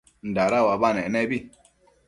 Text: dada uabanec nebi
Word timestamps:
dada 0.35 0.57
uabanec 0.65 1.07
nebi 1.13 1.37